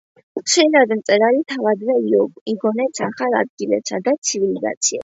ხშირად 0.45 0.93
მწერალი 1.01 1.43
თავადვე 1.53 1.99
იგონებს 2.55 3.07
ახალ 3.13 3.39
ადგილებსა 3.45 4.05
და 4.11 4.21
ცივილიზაციებს. 4.31 4.99